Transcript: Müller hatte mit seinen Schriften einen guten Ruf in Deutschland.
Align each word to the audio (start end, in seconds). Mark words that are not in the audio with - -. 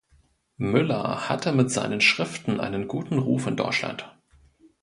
Müller 0.57 1.29
hatte 1.29 1.51
mit 1.51 1.69
seinen 1.69 2.01
Schriften 2.01 2.59
einen 2.59 2.87
guten 2.87 3.19
Ruf 3.19 3.45
in 3.45 3.55
Deutschland. 3.55 4.11